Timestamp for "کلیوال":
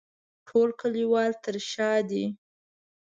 0.81-1.31